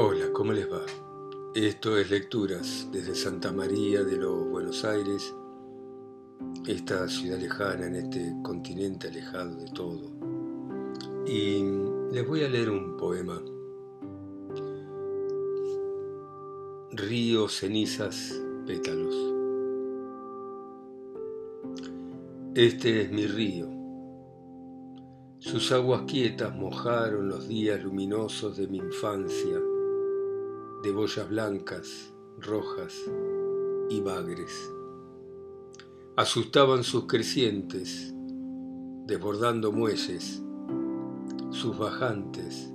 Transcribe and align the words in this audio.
Hola, 0.00 0.32
¿cómo 0.32 0.52
les 0.52 0.70
va? 0.70 0.86
Esto 1.56 1.98
es 1.98 2.08
Lecturas 2.08 2.86
desde 2.92 3.16
Santa 3.16 3.50
María 3.50 4.04
de 4.04 4.16
los 4.16 4.48
Buenos 4.48 4.84
Aires, 4.84 5.34
esta 6.68 7.08
ciudad 7.08 7.36
lejana 7.36 7.88
en 7.88 7.96
este 7.96 8.32
continente 8.44 9.08
alejado 9.08 9.56
de 9.56 9.66
todo. 9.72 10.12
Y 11.26 11.64
les 12.12 12.24
voy 12.28 12.44
a 12.44 12.48
leer 12.48 12.70
un 12.70 12.96
poema. 12.96 13.42
Río, 16.92 17.48
cenizas, 17.48 18.40
pétalos. 18.68 19.16
Este 22.54 23.02
es 23.02 23.10
mi 23.10 23.26
río. 23.26 23.66
Sus 25.40 25.72
aguas 25.72 26.02
quietas 26.06 26.54
mojaron 26.54 27.28
los 27.28 27.48
días 27.48 27.82
luminosos 27.82 28.56
de 28.58 28.68
mi 28.68 28.78
infancia 28.78 29.60
de 30.82 30.92
boyas 30.92 31.28
blancas, 31.28 32.14
rojas 32.38 32.94
y 33.90 34.00
bagres. 34.00 34.70
Asustaban 36.16 36.84
sus 36.84 37.06
crecientes, 37.06 38.14
desbordando 39.06 39.72
muelles, 39.72 40.40
sus 41.50 41.76
bajantes 41.76 42.72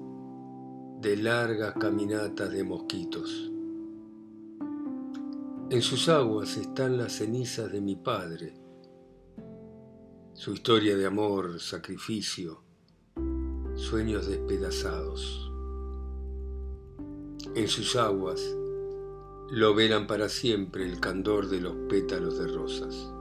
de 0.99 1.15
largas 1.15 1.75
caminatas 1.79 2.51
de 2.51 2.63
mosquitos. 2.65 3.51
En 5.69 5.81
sus 5.81 6.09
aguas 6.09 6.57
están 6.57 6.97
las 6.97 7.13
cenizas 7.13 7.71
de 7.71 7.79
mi 7.79 7.95
padre, 7.95 8.53
su 10.33 10.53
historia 10.53 10.97
de 10.97 11.05
amor, 11.05 11.59
sacrificio, 11.61 12.63
sueños 13.75 14.27
despedazados 14.27 15.52
en 17.55 17.67
sus 17.67 17.95
aguas 17.95 18.55
lo 19.51 19.75
verán 19.75 20.07
para 20.07 20.29
siempre 20.29 20.85
el 20.85 20.99
candor 20.99 21.49
de 21.49 21.61
los 21.61 21.75
pétalos 21.87 22.39
de 22.39 22.47
rosas. 22.47 23.11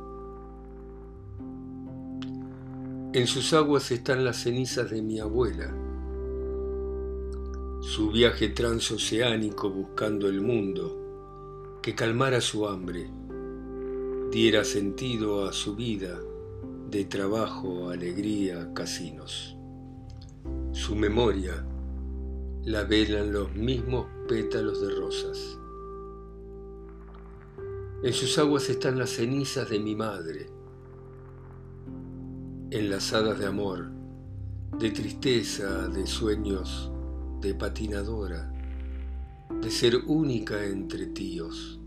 En 3.13 3.27
sus 3.27 3.53
aguas 3.53 3.91
están 3.91 4.25
las 4.25 4.39
cenizas 4.43 4.91
de 4.91 5.03
mi 5.03 5.21
abuela, 5.21 5.75
su 7.83 8.11
viaje 8.11 8.49
transoceánico 8.49 9.69
buscando 9.69 10.29
el 10.29 10.41
mundo, 10.41 11.79
que 11.83 11.95
calmara 11.95 12.41
su 12.41 12.67
hambre, 12.67 13.11
diera 14.31 14.65
sentido 14.65 15.47
a 15.47 15.53
su 15.53 15.77
vida 15.77 16.19
de 16.89 17.05
trabajo, 17.05 17.91
alegría, 17.91 18.73
casinos. 18.73 19.59
Su 20.73 20.97
memoria 20.97 21.67
la 22.65 22.85
velan 22.85 23.33
los 23.33 23.53
mismos 23.57 24.07
pétalos 24.29 24.81
de 24.81 24.95
rosas. 24.95 25.59
En 28.05 28.13
sus 28.13 28.39
aguas 28.39 28.69
están 28.69 28.99
las 28.99 29.11
cenizas 29.11 29.69
de 29.69 29.81
mi 29.81 29.97
madre, 29.97 30.47
enlazadas 32.71 33.41
de 33.41 33.47
amor, 33.47 33.91
de 34.79 34.91
tristeza, 34.91 35.89
de 35.89 36.07
sueños, 36.07 36.93
de 37.41 37.53
patinadora, 37.55 38.53
de 39.61 39.71
ser 39.71 39.97
única 40.07 40.65
entre 40.65 41.07
tíos. 41.07 41.81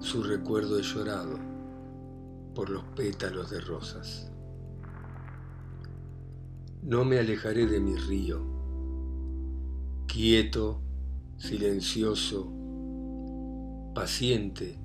Su 0.00 0.22
recuerdo 0.22 0.78
es 0.78 0.94
llorado 0.94 1.38
por 2.54 2.68
los 2.68 2.84
pétalos 2.94 3.50
de 3.50 3.60
rosas. 3.62 4.30
No 6.82 7.06
me 7.06 7.18
alejaré 7.18 7.66
de 7.66 7.80
mi 7.80 7.96
río 7.96 8.51
quieto, 10.12 10.82
silencioso, 11.38 12.52
paciente, 13.94 14.76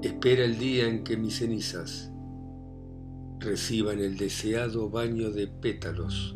espera 0.00 0.42
el 0.42 0.58
día 0.58 0.88
en 0.88 1.04
que 1.04 1.18
mis 1.18 1.36
cenizas 1.36 2.10
reciban 3.40 3.98
el 3.98 4.16
deseado 4.16 4.88
baño 4.88 5.30
de 5.32 5.48
pétalos 5.48 6.34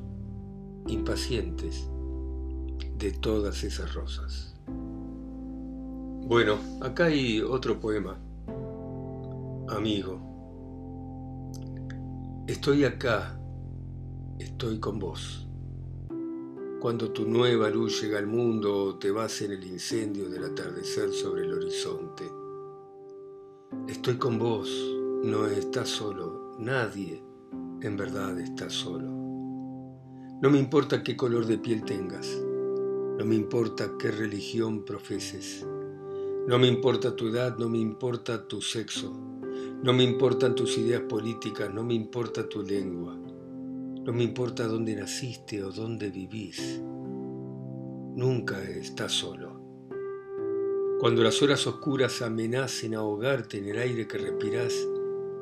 impacientes 0.88 1.88
de 2.98 3.12
todas 3.12 3.64
esas 3.64 3.94
rosas. 3.94 4.54
Bueno, 6.26 6.58
acá 6.82 7.06
hay 7.06 7.40
otro 7.40 7.80
poema. 7.80 8.18
Amigo, 9.70 10.20
estoy 12.46 12.84
acá, 12.84 13.40
estoy 14.38 14.78
con 14.80 14.98
vos 14.98 15.48
cuando 16.82 17.12
tu 17.12 17.24
nueva 17.28 17.70
luz 17.70 18.02
llega 18.02 18.18
al 18.18 18.26
mundo 18.26 18.76
o 18.76 18.98
te 18.98 19.12
vas 19.12 19.40
en 19.42 19.52
el 19.52 19.64
incendio 19.64 20.28
del 20.28 20.42
atardecer 20.42 21.12
sobre 21.12 21.42
el 21.42 21.52
horizonte. 21.52 22.28
Estoy 23.86 24.16
con 24.16 24.36
vos, 24.36 24.68
no 25.22 25.46
estás 25.46 25.88
solo, 25.88 26.56
nadie 26.58 27.22
en 27.82 27.96
verdad 27.96 28.36
está 28.40 28.68
solo. 28.68 29.06
No 29.06 30.50
me 30.50 30.58
importa 30.58 31.04
qué 31.04 31.16
color 31.16 31.46
de 31.46 31.58
piel 31.58 31.84
tengas, 31.84 32.26
no 32.36 33.24
me 33.24 33.36
importa 33.36 33.92
qué 33.96 34.10
religión 34.10 34.84
profeses, 34.84 35.64
no 36.48 36.58
me 36.58 36.66
importa 36.66 37.14
tu 37.14 37.28
edad, 37.28 37.58
no 37.58 37.68
me 37.68 37.78
importa 37.78 38.48
tu 38.48 38.60
sexo, 38.60 39.12
no 39.84 39.92
me 39.92 40.02
importan 40.02 40.56
tus 40.56 40.76
ideas 40.78 41.02
políticas, 41.02 41.72
no 41.72 41.84
me 41.84 41.94
importa 41.94 42.48
tu 42.48 42.60
lengua. 42.60 43.16
No 44.04 44.12
me 44.12 44.24
importa 44.24 44.66
dónde 44.66 44.96
naciste 44.96 45.62
o 45.62 45.70
dónde 45.70 46.10
vivís. 46.10 46.80
Nunca 48.16 48.60
estás 48.60 49.12
solo. 49.12 49.62
Cuando 50.98 51.22
las 51.22 51.40
horas 51.40 51.64
oscuras 51.68 52.20
amenacen 52.20 52.96
ahogarte 52.96 53.58
en 53.58 53.68
el 53.68 53.78
aire 53.78 54.08
que 54.08 54.18
respirás, 54.18 54.74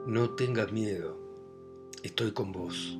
no 0.06 0.34
tengas 0.34 0.72
miedo. 0.72 1.18
Estoy 2.02 2.32
con 2.32 2.52
vos. 2.52 2.98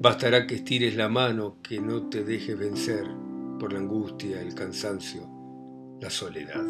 Bastará 0.00 0.46
que 0.46 0.54
estires 0.56 0.94
la 0.94 1.08
mano, 1.08 1.58
que 1.60 1.80
no 1.80 2.08
te 2.08 2.22
dejes 2.22 2.56
vencer 2.56 3.04
por 3.58 3.72
la 3.72 3.80
angustia, 3.80 4.40
el 4.40 4.54
cansancio, 4.54 5.28
la 6.00 6.10
soledad. 6.10 6.64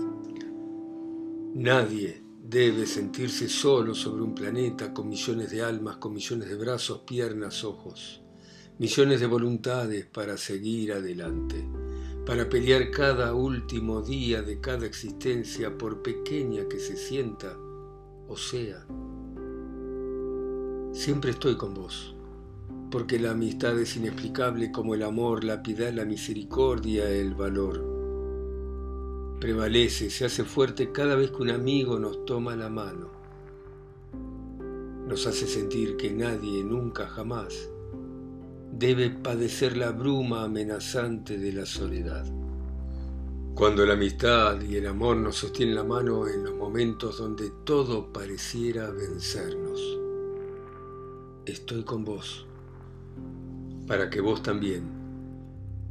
Nadie 1.54 2.23
debe 2.46 2.84
sentirse 2.86 3.48
solo 3.48 3.94
sobre 3.94 4.22
un 4.22 4.34
planeta 4.34 4.92
con 4.92 5.08
millones 5.08 5.50
de 5.50 5.62
almas, 5.62 5.96
con 5.96 6.12
millones 6.12 6.46
de 6.46 6.56
brazos, 6.56 7.00
piernas, 7.06 7.64
ojos, 7.64 8.20
millones 8.78 9.20
de 9.20 9.26
voluntades 9.26 10.04
para 10.04 10.36
seguir 10.36 10.92
adelante, 10.92 11.66
para 12.26 12.46
pelear 12.46 12.90
cada 12.90 13.32
último 13.34 14.02
día 14.02 14.42
de 14.42 14.60
cada 14.60 14.84
existencia, 14.84 15.78
por 15.78 16.02
pequeña 16.02 16.68
que 16.68 16.78
se 16.80 16.98
sienta 16.98 17.56
o 18.28 18.36
sea. 18.36 18.84
Siempre 20.92 21.30
estoy 21.30 21.56
con 21.56 21.72
vos, 21.72 22.14
porque 22.90 23.18
la 23.18 23.30
amistad 23.30 23.78
es 23.80 23.96
inexplicable 23.96 24.70
como 24.70 24.94
el 24.94 25.02
amor, 25.02 25.44
la 25.44 25.62
piedad, 25.62 25.94
la 25.94 26.04
misericordia, 26.04 27.08
el 27.08 27.34
valor 27.34 27.93
prevalece, 29.44 30.08
se 30.08 30.24
hace 30.24 30.42
fuerte 30.42 30.90
cada 30.90 31.16
vez 31.16 31.30
que 31.30 31.42
un 31.42 31.50
amigo 31.50 31.98
nos 31.98 32.24
toma 32.24 32.56
la 32.56 32.70
mano. 32.70 33.10
Nos 35.06 35.26
hace 35.26 35.46
sentir 35.46 35.98
que 35.98 36.10
nadie, 36.10 36.64
nunca, 36.64 37.06
jamás, 37.08 37.68
debe 38.72 39.10
padecer 39.10 39.76
la 39.76 39.90
bruma 39.90 40.44
amenazante 40.44 41.36
de 41.36 41.52
la 41.52 41.66
soledad. 41.66 42.24
Cuando 43.54 43.84
la 43.84 43.92
amistad 43.92 44.62
y 44.62 44.76
el 44.76 44.86
amor 44.86 45.18
nos 45.18 45.36
sostienen 45.36 45.74
la 45.74 45.84
mano 45.84 46.26
en 46.26 46.44
los 46.44 46.54
momentos 46.54 47.18
donde 47.18 47.52
todo 47.64 48.14
pareciera 48.14 48.90
vencernos. 48.92 49.78
Estoy 51.44 51.84
con 51.84 52.02
vos, 52.02 52.46
para 53.86 54.08
que 54.08 54.22
vos 54.22 54.42
también 54.42 54.84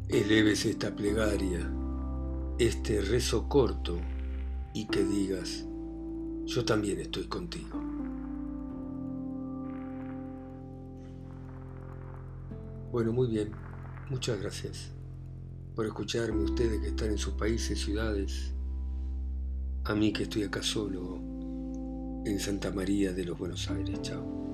eleves 0.09 0.65
esta 0.65 0.95
plegaria 0.95 1.71
este 2.59 3.01
rezo 3.01 3.49
corto 3.49 3.99
y 4.73 4.87
que 4.87 5.03
digas, 5.03 5.65
yo 6.45 6.65
también 6.65 6.99
estoy 6.99 7.25
contigo. 7.25 7.81
Bueno, 12.91 13.11
muy 13.11 13.27
bien. 13.27 13.51
Muchas 14.09 14.39
gracias 14.39 14.91
por 15.75 15.85
escucharme 15.87 16.43
ustedes 16.43 16.79
que 16.81 16.89
están 16.89 17.09
en 17.09 17.17
sus 17.17 17.33
países, 17.33 17.79
ciudades. 17.79 18.53
A 19.85 19.95
mí 19.95 20.13
que 20.13 20.23
estoy 20.23 20.43
acá 20.43 20.61
solo 20.61 21.17
en 22.25 22.39
Santa 22.39 22.71
María 22.71 23.11
de 23.13 23.25
los 23.25 23.37
Buenos 23.37 23.69
Aires. 23.71 23.99
Chao. 24.01 24.52